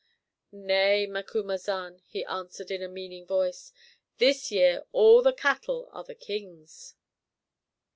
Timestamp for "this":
4.17-4.49